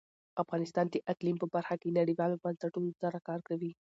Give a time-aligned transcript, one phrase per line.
[0.43, 3.71] افغانستان د اقلیم په برخه کې نړیوالو بنسټونو سره کار کوي.